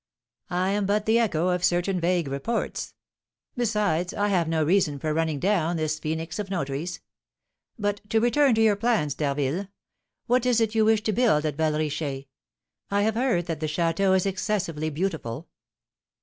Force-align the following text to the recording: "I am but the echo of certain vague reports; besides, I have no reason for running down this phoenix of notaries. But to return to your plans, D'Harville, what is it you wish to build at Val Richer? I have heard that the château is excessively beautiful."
"I 0.49 0.71
am 0.71 0.87
but 0.87 1.05
the 1.05 1.19
echo 1.19 1.49
of 1.49 1.63
certain 1.63 1.99
vague 1.99 2.27
reports; 2.27 2.95
besides, 3.55 4.15
I 4.15 4.29
have 4.29 4.47
no 4.47 4.63
reason 4.63 4.97
for 4.97 5.13
running 5.13 5.39
down 5.39 5.77
this 5.77 5.99
phoenix 5.99 6.39
of 6.39 6.49
notaries. 6.49 7.01
But 7.77 8.01
to 8.09 8.19
return 8.19 8.55
to 8.55 8.63
your 8.63 8.75
plans, 8.75 9.13
D'Harville, 9.13 9.67
what 10.25 10.47
is 10.47 10.59
it 10.59 10.73
you 10.73 10.85
wish 10.85 11.03
to 11.03 11.13
build 11.13 11.45
at 11.45 11.55
Val 11.55 11.77
Richer? 11.77 12.23
I 12.89 13.03
have 13.03 13.13
heard 13.13 13.45
that 13.45 13.59
the 13.59 13.67
château 13.67 14.17
is 14.17 14.25
excessively 14.25 14.89
beautiful." 14.89 15.47